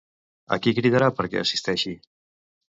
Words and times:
A 0.55 0.57
qui 0.63 0.73
cridarà 0.79 1.09
perquè 1.19 1.43
assisteixi? 1.45 1.95